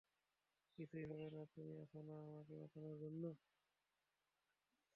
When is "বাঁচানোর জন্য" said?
2.55-3.23